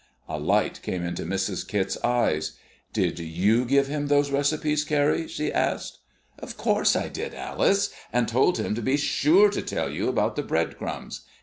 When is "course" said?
6.57-6.95